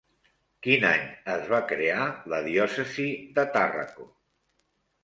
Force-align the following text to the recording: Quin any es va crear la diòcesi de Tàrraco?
Quin 0.67 0.85
any 0.91 1.03
es 1.35 1.45
va 1.51 1.59
crear 1.73 2.09
la 2.35 2.41
diòcesi 2.49 3.07
de 3.39 3.47
Tàrraco? 3.59 4.13